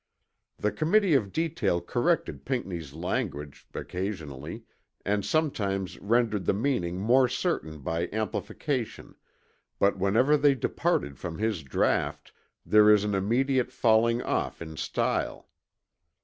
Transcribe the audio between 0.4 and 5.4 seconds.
The Committee of Detail corrected Pinckney's language, occasionally, and